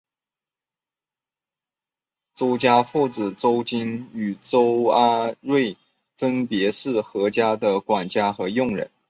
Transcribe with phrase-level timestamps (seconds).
[2.33, 5.77] 周家父子周金与周阿瑞
[6.17, 8.89] 分别是何家的管家和佣工。